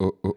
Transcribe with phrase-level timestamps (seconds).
[0.00, 0.36] oh, oh.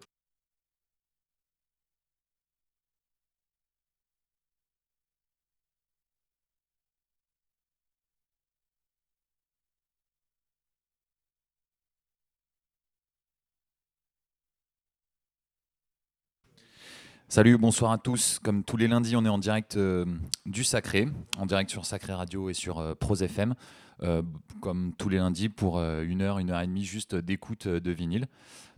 [17.32, 18.40] Salut, bonsoir à tous.
[18.44, 20.04] Comme tous les lundis, on est en direct euh,
[20.46, 21.08] du Sacré,
[21.38, 23.56] en direct sur Sacré Radio et sur euh, Pros FM,
[24.04, 24.22] euh,
[24.60, 28.28] comme tous les lundis pour une heure, une heure et demie juste d'écoute de vinyle.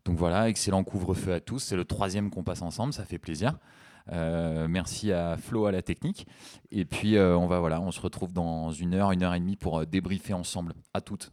[0.05, 1.59] Donc voilà, excellent couvre-feu à tous.
[1.59, 3.57] C'est le troisième qu'on passe ensemble, ça fait plaisir.
[4.11, 6.27] merci à Flo à la technique.
[6.71, 9.55] Et puis on va voilà, on se retrouve dans une heure, une heure et demie
[9.55, 10.73] pour débriefer ensemble.
[10.93, 11.31] À toutes.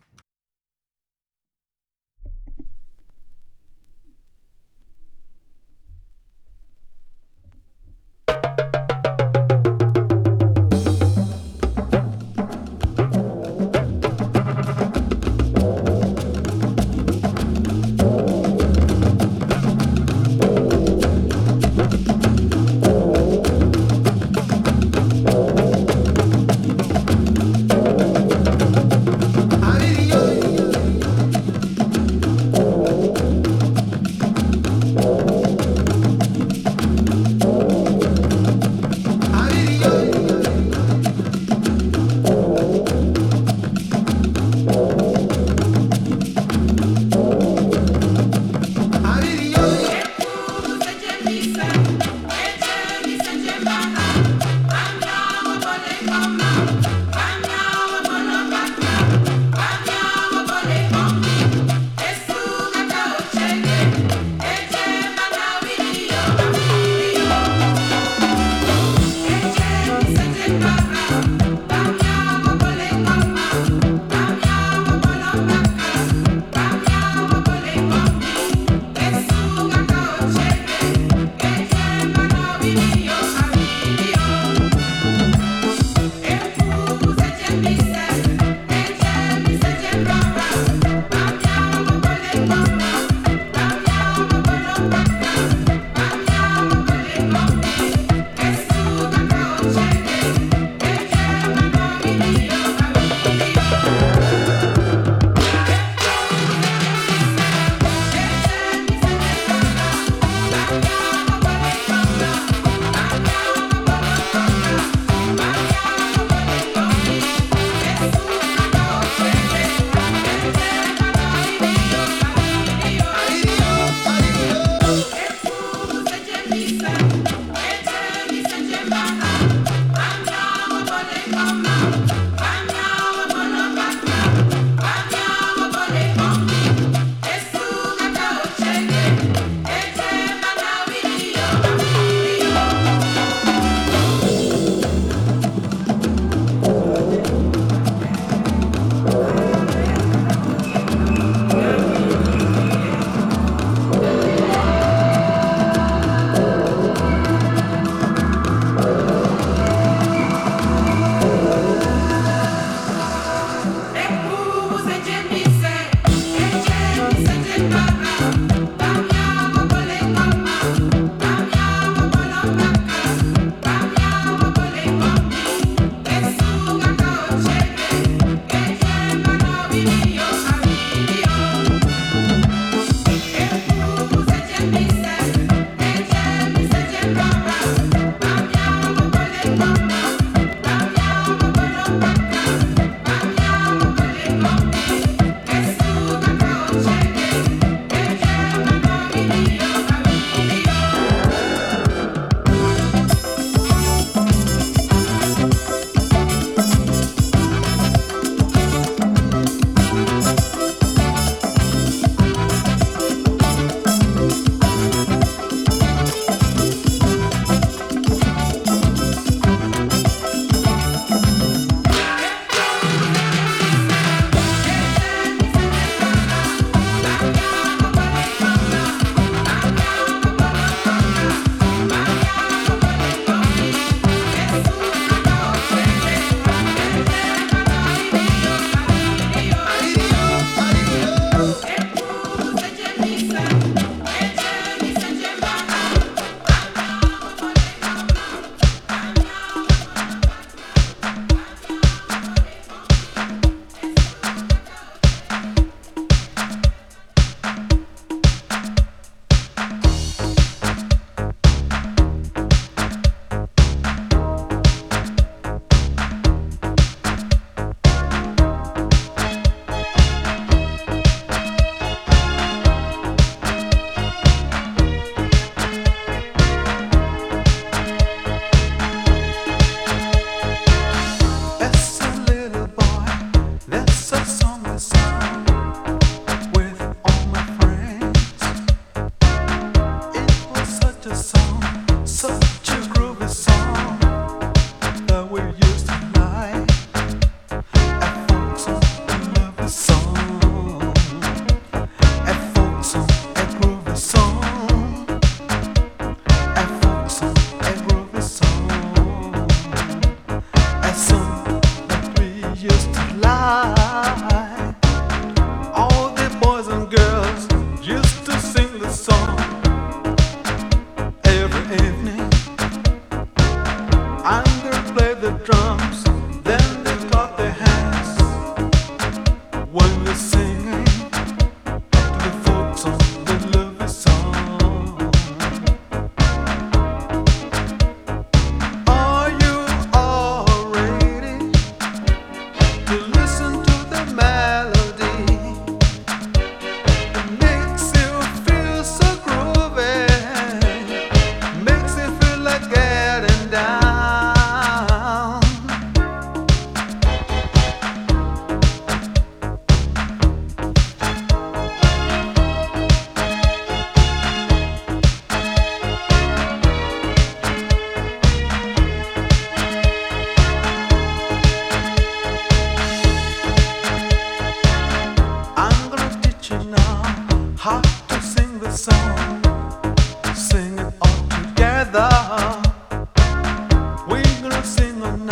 [384.65, 385.30] sing a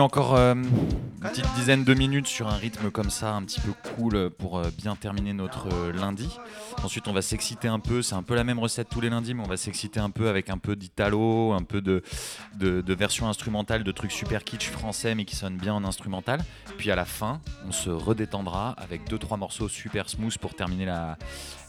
[0.00, 3.72] encore euh, une petite dizaine de minutes sur un rythme comme ça, un petit peu
[3.94, 6.28] cool pour euh, bien terminer notre euh, lundi.
[6.82, 8.02] Ensuite, on va s'exciter un peu.
[8.02, 10.28] C'est un peu la même recette tous les lundis, mais on va s'exciter un peu
[10.28, 12.02] avec un peu d'italo, un peu de,
[12.62, 16.40] de, version instrumentale, de trucs super kitsch français, mais qui sonnent bien en instrumental.
[16.78, 20.86] Puis à la fin, on se redétendra avec deux trois morceaux super smooth pour terminer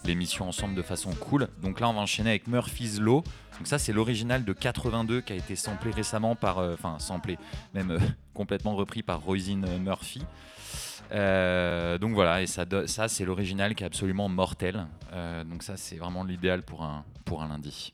[0.06, 1.48] l'émission ensemble de façon cool.
[1.62, 3.24] Donc là, on va enchaîner avec Murphy's Law.
[3.58, 7.38] Donc ça, c'est l'original de 82 qui a été samplé récemment par, euh, enfin samplé,
[7.74, 8.00] même euh,
[8.34, 10.24] complètement repris par Roisin Murphy.
[11.12, 14.88] Euh, donc voilà, et ça, ça c'est l'original qui est absolument mortel.
[15.46, 17.94] donc ça, c'est vraiment l'idéal pour un, pour un lundi.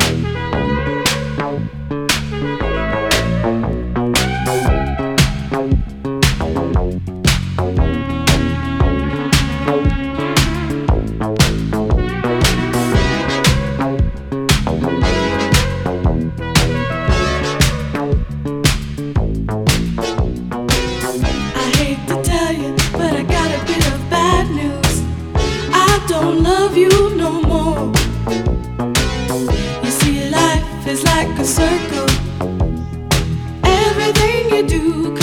[34.67, 35.20] do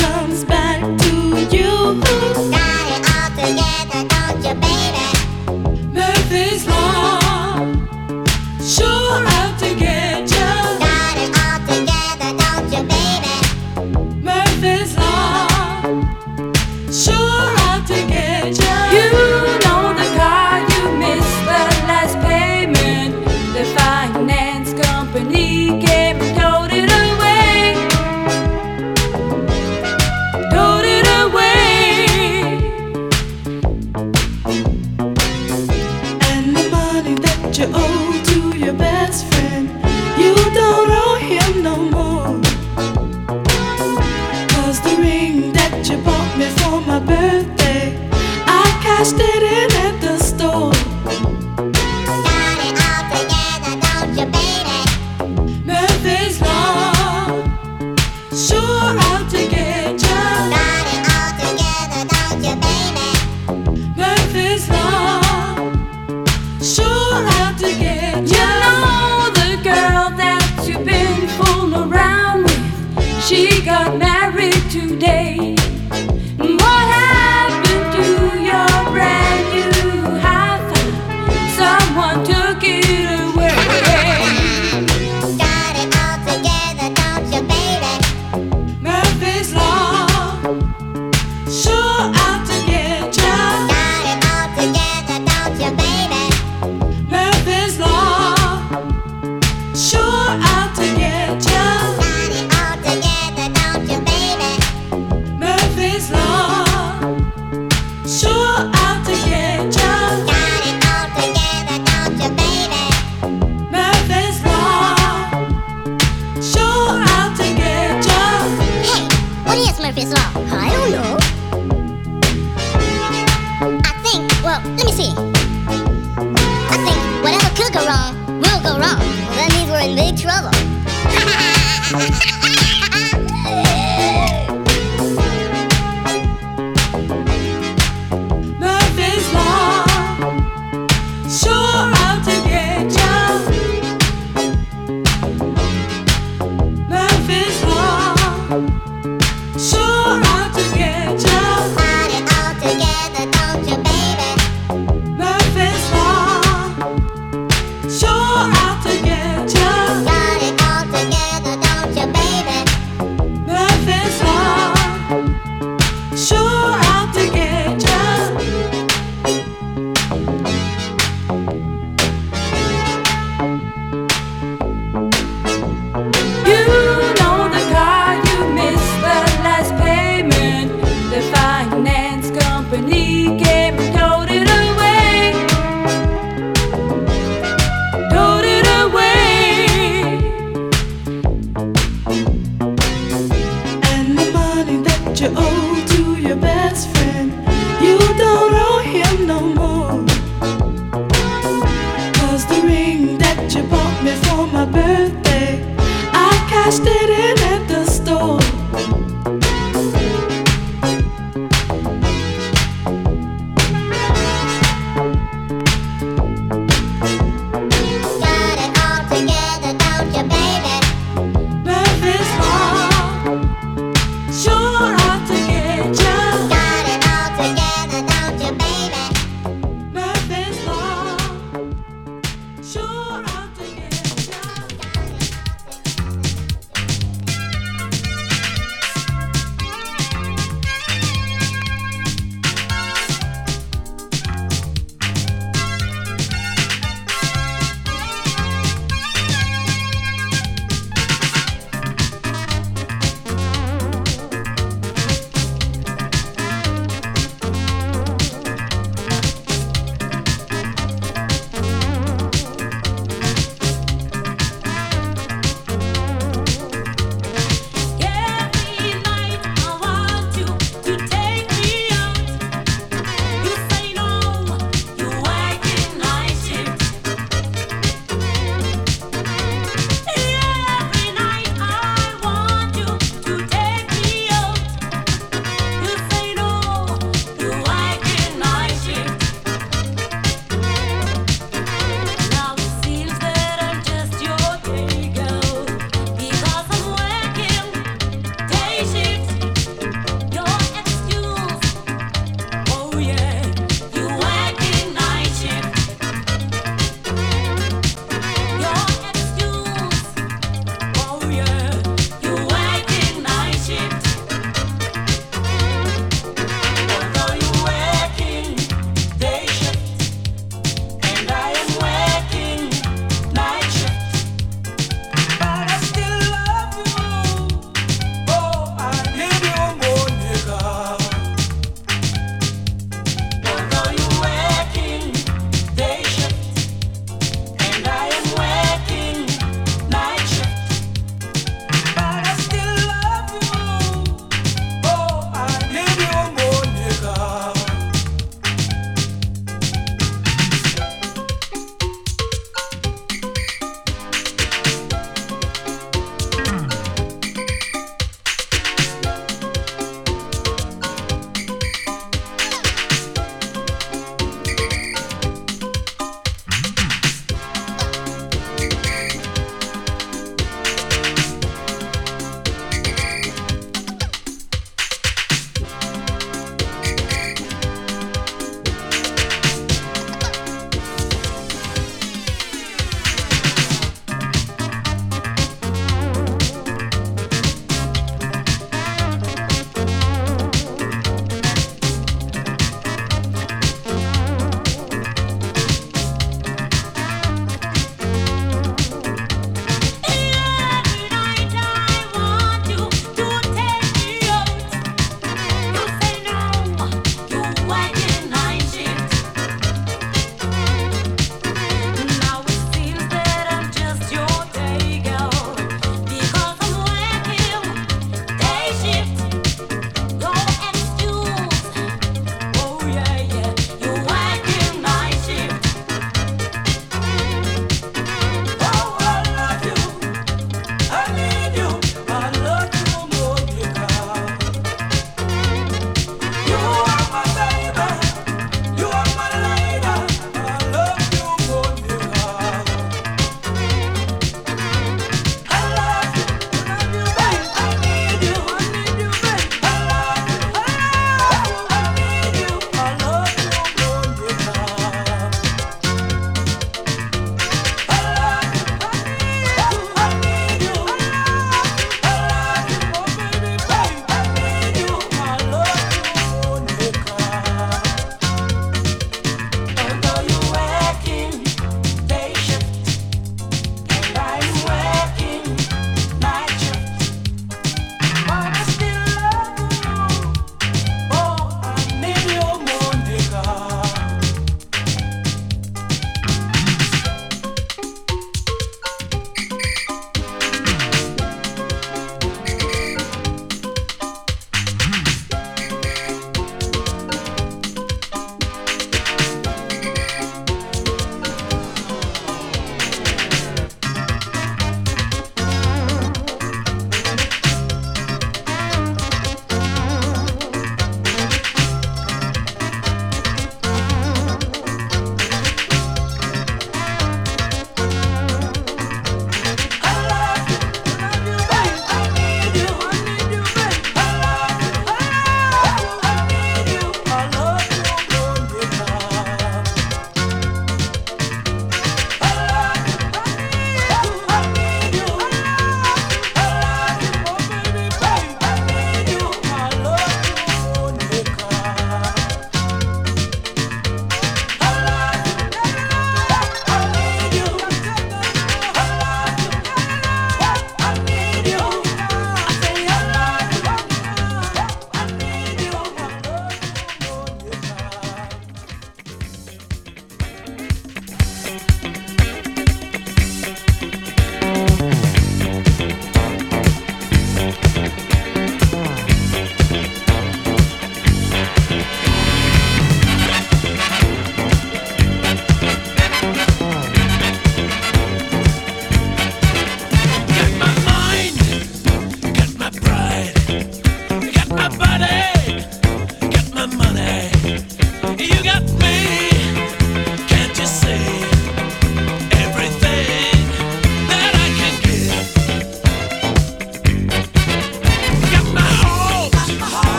[73.79, 75.58] are married today.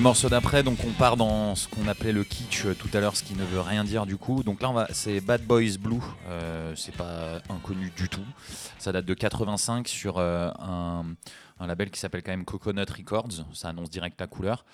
[0.00, 3.00] Le morceau d'après, donc on part dans ce qu'on appelait le kitsch euh, tout à
[3.00, 4.42] l'heure, ce qui ne veut rien dire du coup.
[4.42, 6.00] Donc là, on va, c'est Bad Boys Blue.
[6.26, 8.24] Euh, c'est pas inconnu du tout.
[8.78, 11.04] Ça date de 85 sur euh, un,
[11.58, 13.44] un label qui s'appelle quand même Coconut Records.
[13.52, 14.64] Ça annonce direct la couleur.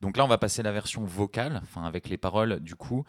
[0.00, 3.04] Donc là, on va passer la version vocale, enfin avec les paroles du coup.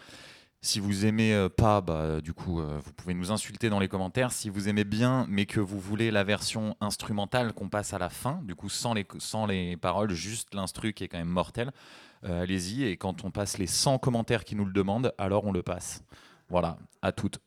[0.66, 3.90] Si vous aimez euh, pas, bah, du coup, euh, vous pouvez nous insulter dans les
[3.90, 4.32] commentaires.
[4.32, 8.10] Si vous aimez bien, mais que vous voulez la version instrumentale qu'on passe à la
[8.10, 11.74] fin, du coup, sans les, sans les paroles, juste l'instru qui est quand même mortel,
[12.24, 12.86] euh, allez-y.
[12.86, 16.02] Et quand on passe les 100 commentaires qui nous le demandent, alors on le passe.
[16.48, 17.40] Voilà, à toutes.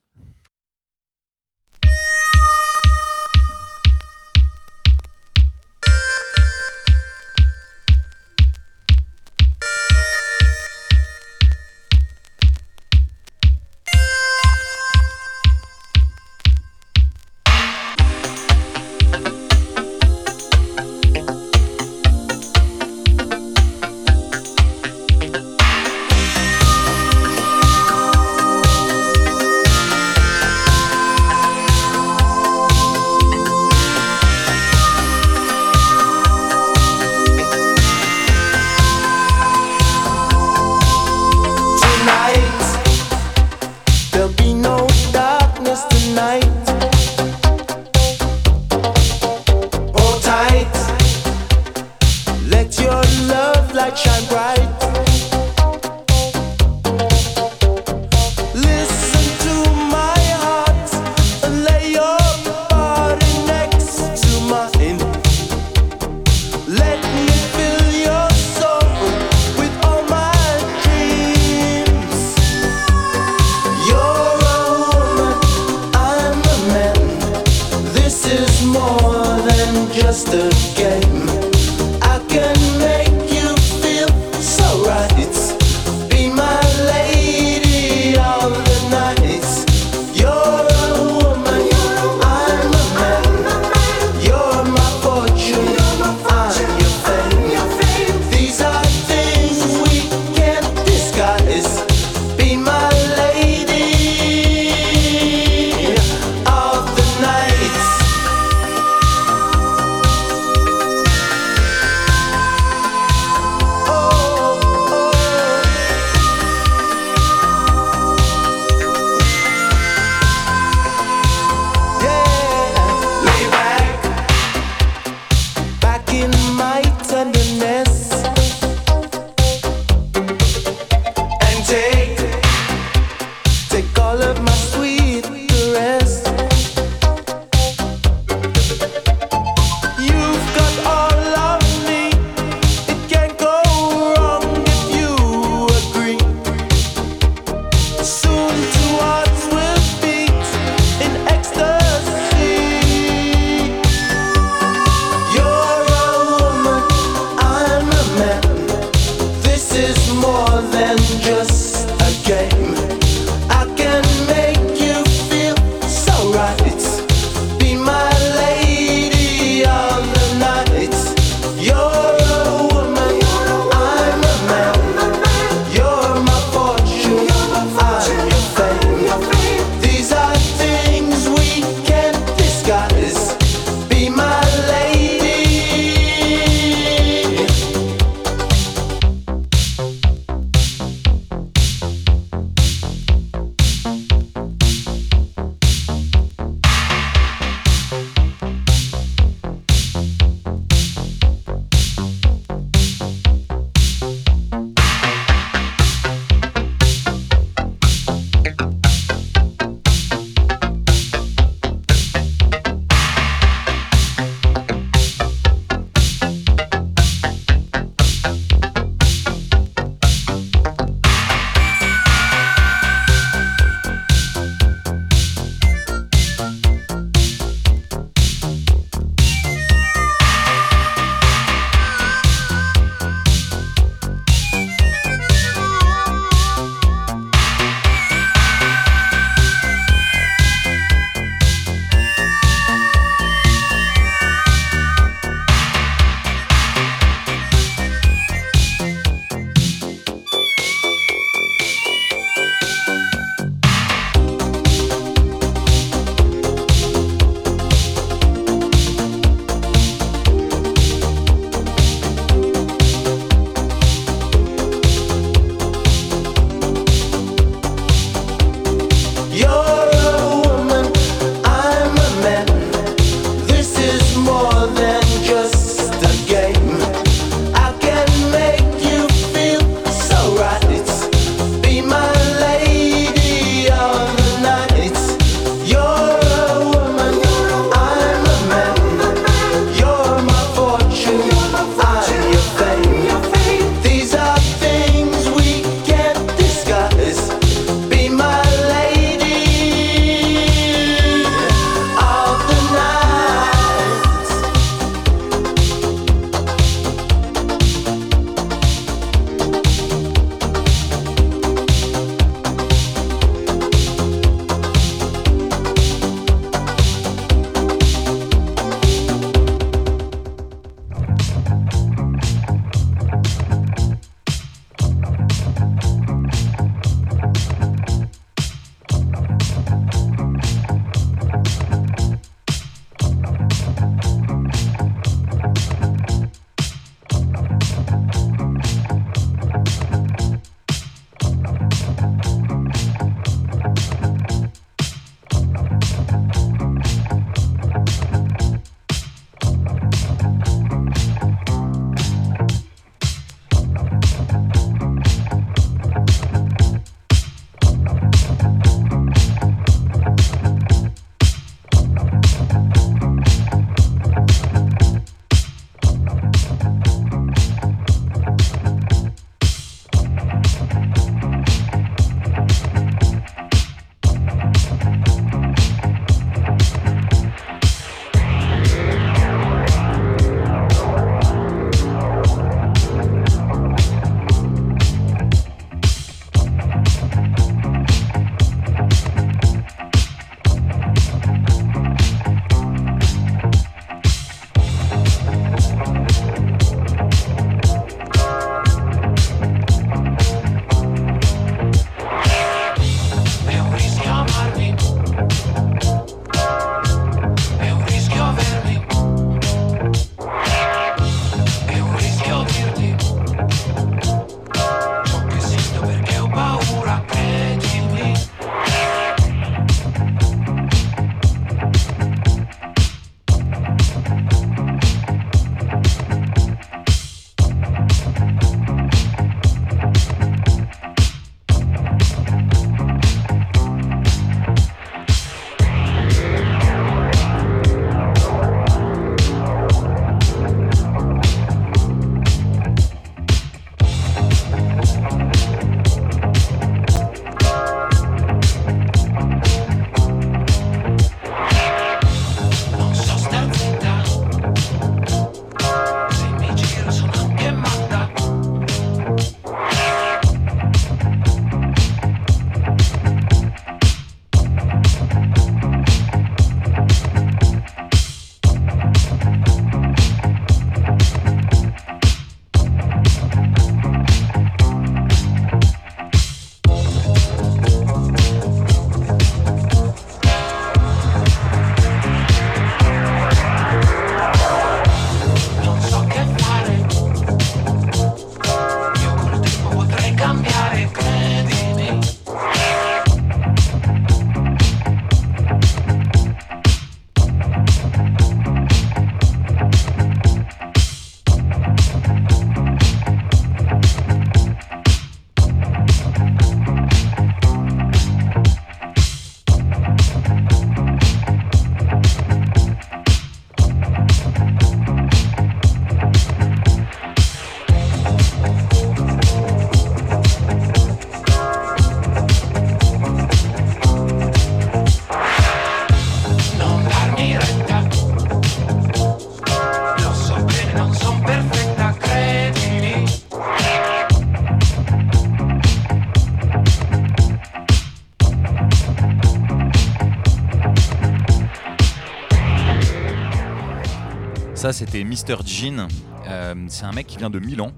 [544.96, 545.44] C'était Mr.
[545.44, 545.88] Jean.
[546.26, 547.72] Euh, c'est un mec qui vient de Milan.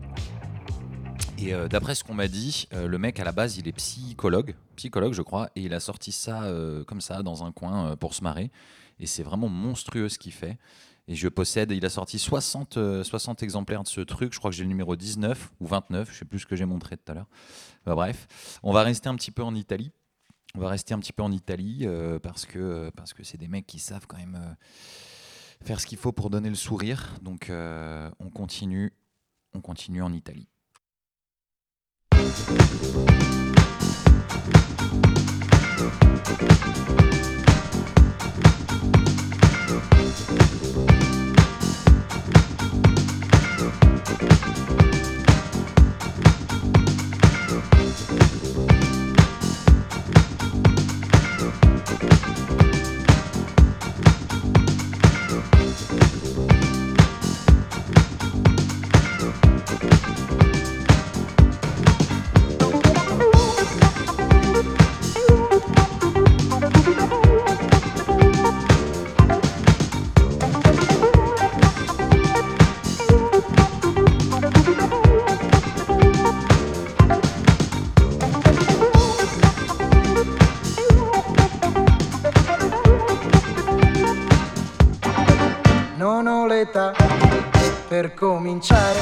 [1.37, 3.73] Et euh, d'après ce qu'on m'a dit, euh, le mec à la base, il est
[3.73, 6.45] psychologue, psychologue je crois, et il a sorti ça
[6.87, 8.53] comme ça dans un coin pour se marrer.
[9.01, 10.59] Et c'est vraiment monstrueux ce qu'il fait.
[11.09, 14.33] Et je possède, il a sorti 60, 60 exemplaires de ce truc.
[14.33, 16.67] Je crois que j'ai le numéro 19 ou 29, je sais plus ce que j'ai
[16.67, 17.29] montré tout à l'heure.
[17.87, 18.29] Bref,
[18.63, 19.91] on va rester un petit peu en Italie.
[20.55, 21.85] On va rester un petit peu en Italie
[22.23, 24.39] parce que parce que c'est des mecs qui savent quand même
[25.65, 27.17] faire ce qu'il faut pour donner le sourire.
[27.23, 28.93] Donc euh, on continue,
[29.55, 30.49] on continue en Italie.
[87.89, 88.99] Per cominciare.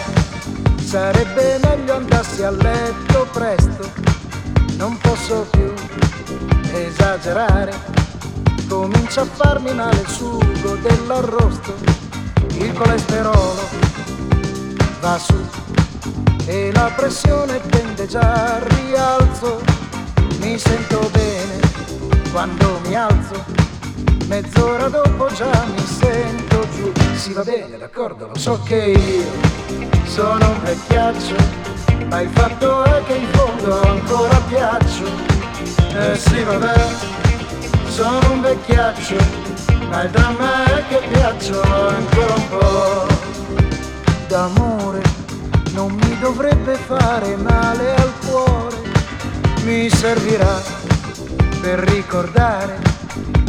[0.77, 3.91] Sarebbe meglio andassi a letto presto,
[4.77, 5.73] non posso più
[6.73, 7.95] esagerare.
[8.69, 11.75] comincia a farmi male il sugo dell'arrosto,
[12.59, 13.69] il colesterolo
[15.01, 15.35] va su
[16.47, 19.61] e la pressione tende già al rialzo,
[20.41, 21.61] mi sento bene
[22.33, 23.45] quando mi alzo,
[24.27, 26.56] mezz'ora dopo già mi sento
[27.17, 31.35] si va bene d'accordo, lo so che io sono un vecchiaccio,
[32.09, 35.05] ma il fatto è che in fondo ancora piaccio,
[35.95, 37.15] eh sì vabbè
[37.89, 39.17] sono un vecchiaccio,
[39.89, 43.07] ma il dramma è che piaccio ancora un po'.
[44.29, 45.03] D'amore
[45.73, 48.77] non mi dovrebbe fare male al cuore,
[49.65, 50.61] mi servirà
[51.63, 52.79] per ricordare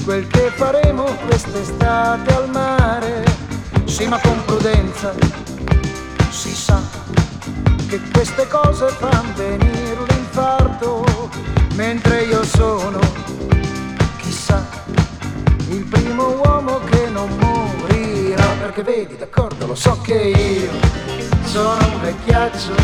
[0.05, 3.36] quel che faremo quest'estate al mare.
[3.97, 5.11] Sì, ma con prudenza
[6.29, 6.79] si sa
[7.87, 11.03] che queste cose fanno venire l'infarto,
[11.73, 12.99] mentre io sono
[14.17, 14.63] chissà,
[15.69, 20.71] il primo uomo che non morirà, perché vedi, d'accordo, lo so che io
[21.45, 22.75] sono un vecchiaccio,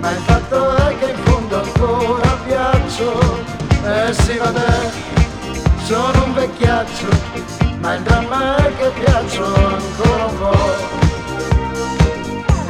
[0.00, 3.44] ma il fatto è che in fondo ancora piaccio,
[3.84, 4.90] eh sì vabbè,
[5.84, 10.98] sono un vecchiaccio, ma il dramma è che piaccio ancora un po'.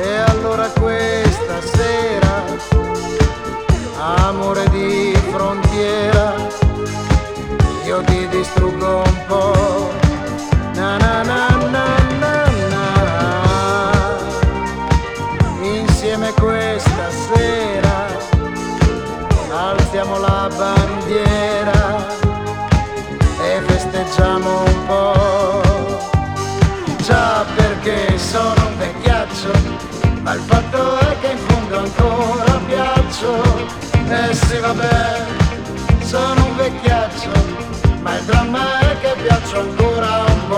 [0.00, 2.44] E allora questa sera,
[4.26, 6.34] amore di frontiera,
[7.84, 9.90] io ti distruggo un po'.
[10.74, 11.86] Na na na na
[12.18, 12.84] na na.
[15.62, 18.08] Insieme questa sera
[19.52, 22.09] alziamo la bandiera
[34.72, 37.30] vabbè, sono un vecchiaccio
[38.02, 40.49] ma il dramma è che piaccio ancora un po'.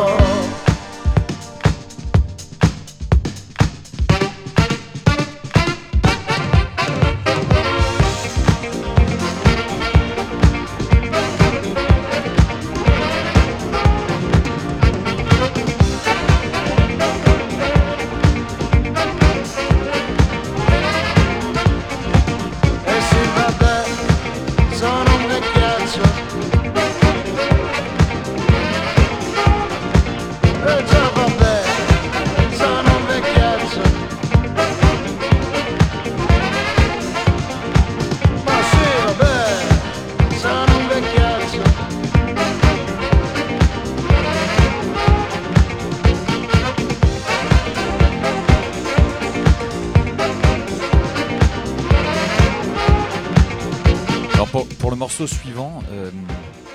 [55.26, 56.10] Suivant, euh,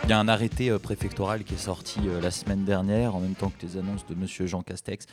[0.04, 3.20] il y a un arrêté euh, préfectoral qui est sorti euh, la semaine dernière, en
[3.20, 5.06] même temps que les annonces de Monsieur Jean Castex,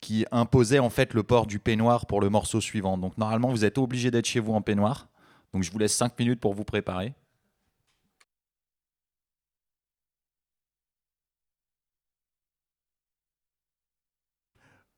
[0.00, 2.98] qui imposait en fait le port du peignoir pour le morceau suivant.
[2.98, 5.08] Donc normalement, vous êtes obligé d'être chez vous en peignoir.
[5.52, 7.14] Donc je vous laisse 5 minutes pour vous préparer.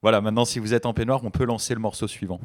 [0.02, 2.40] Voilà, maintenant si vous êtes en peignoir, on peut lancer le morceau suivant.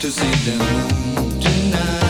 [0.00, 2.03] To see the moon tonight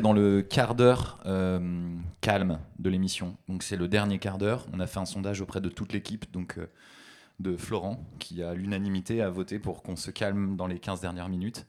[0.00, 3.36] dans le quart d'heure euh, calme de l'émission.
[3.48, 4.66] Donc c'est le dernier quart d'heure.
[4.72, 6.66] On a fait un sondage auprès de toute l'équipe, donc euh,
[7.40, 11.28] de Florent, qui a l'unanimité à voter pour qu'on se calme dans les 15 dernières
[11.28, 11.66] minutes.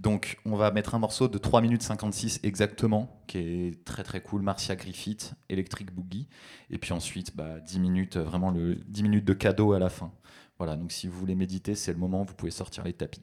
[0.00, 4.20] Donc on va mettre un morceau de 3 minutes 56 exactement, qui est très très
[4.20, 6.28] cool, Marcia Griffith, Electric Boogie.
[6.70, 10.12] Et puis ensuite, bah, 10 minutes, vraiment le 10 minutes de cadeau à la fin.
[10.58, 13.22] Voilà, donc si vous voulez méditer, c'est le moment, vous pouvez sortir les tapis.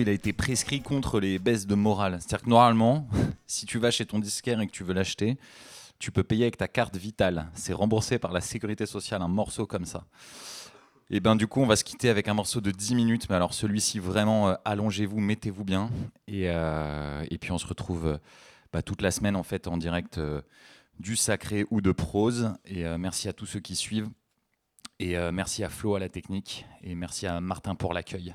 [0.00, 2.18] il a été prescrit contre les baisses de morale.
[2.20, 3.08] C'est-à-dire que normalement,
[3.46, 5.36] si tu vas chez ton disquaire et que tu veux l'acheter,
[5.98, 7.48] tu peux payer avec ta carte vitale.
[7.54, 10.04] C'est remboursé par la sécurité sociale, un morceau comme ça.
[11.10, 13.26] Et ben du coup, on va se quitter avec un morceau de 10 minutes.
[13.28, 15.90] Mais alors celui-ci, vraiment, euh, allongez-vous, mettez-vous bien.
[16.30, 18.18] Euh, et, puis on se retrouve euh,
[18.72, 20.18] bah, toute la semaine en fait en direct
[20.98, 22.54] du sacré ou de prose.
[22.64, 24.08] Et merci à tous ceux qui suivent.
[24.98, 26.64] Et merci à Flo à la technique.
[26.82, 28.34] Et merci à Martin pour l'accueil.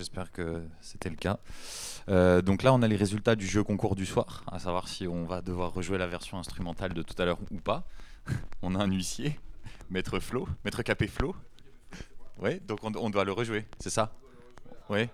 [0.00, 1.40] J'espère que c'était le cas.
[2.08, 5.06] Euh, donc là, on a les résultats du jeu concours du soir, à savoir si
[5.06, 7.86] on va devoir rejouer la version instrumentale de tout à l'heure ou pas.
[8.62, 9.38] on a un huissier,
[9.90, 11.36] Maître Flo, Maître Capé Flo.
[12.38, 14.14] Oui, donc on, doit le rejouer, c'est ça?
[14.88, 15.06] Oui.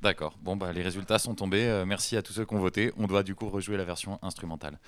[0.00, 0.38] D'accord.
[0.40, 1.66] Bon, bah, les résultats sont tombés.
[1.66, 2.94] Euh, merci à tous ceux qui ont voté.
[2.96, 4.78] On doit du coup rejouer la version instrumentale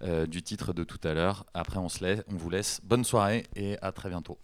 [0.00, 1.44] euh, du titre de tout à l'heure.
[1.52, 2.80] Après, on se laisse, on vous laisse.
[2.84, 4.38] Bonne soirée et à très bientôt.